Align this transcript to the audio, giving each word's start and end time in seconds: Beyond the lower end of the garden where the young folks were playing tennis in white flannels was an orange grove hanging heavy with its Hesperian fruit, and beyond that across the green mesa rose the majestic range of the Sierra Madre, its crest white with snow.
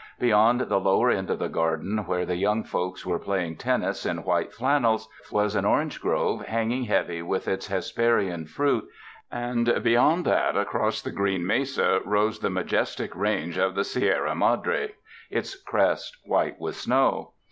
Beyond 0.19 0.61
the 0.61 0.79
lower 0.79 1.11
end 1.11 1.29
of 1.29 1.37
the 1.37 1.47
garden 1.47 2.05
where 2.07 2.25
the 2.25 2.35
young 2.35 2.63
folks 2.63 3.05
were 3.05 3.19
playing 3.19 3.57
tennis 3.57 4.03
in 4.03 4.23
white 4.23 4.51
flannels 4.51 5.07
was 5.29 5.53
an 5.53 5.63
orange 5.63 6.01
grove 6.01 6.43
hanging 6.47 6.85
heavy 6.85 7.21
with 7.21 7.47
its 7.47 7.67
Hesperian 7.67 8.47
fruit, 8.47 8.87
and 9.31 9.79
beyond 9.83 10.25
that 10.25 10.57
across 10.57 11.03
the 11.03 11.11
green 11.11 11.45
mesa 11.45 11.99
rose 12.03 12.39
the 12.39 12.49
majestic 12.49 13.15
range 13.15 13.59
of 13.59 13.75
the 13.75 13.83
Sierra 13.83 14.33
Madre, 14.33 14.95
its 15.29 15.53
crest 15.53 16.17
white 16.25 16.59
with 16.59 16.73
snow. 16.75 17.33